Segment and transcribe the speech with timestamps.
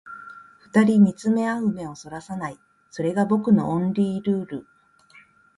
[0.73, 2.57] 二人見つめ合う目を逸らさない、
[2.89, 4.67] それが僕のオンリールール